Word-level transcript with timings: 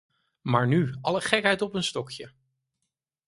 Maar 0.41 0.67
nu 0.67 0.95
alle 1.01 1.21
gekheid 1.21 1.61
op 1.61 1.73
een 1.73 1.83
stokje. 1.83 2.31